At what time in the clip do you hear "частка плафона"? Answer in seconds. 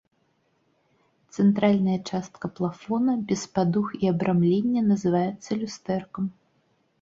2.09-3.13